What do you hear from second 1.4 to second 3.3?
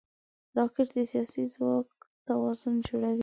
ځواک توازن جوړوي